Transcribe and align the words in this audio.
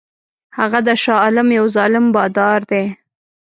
هغه 0.57 0.79
د 0.87 0.89
شاه 1.03 1.19
عالم 1.23 1.47
یو 1.57 1.65
ظالم 1.75 2.05
بادار 2.15 2.59
دی. 2.71 2.85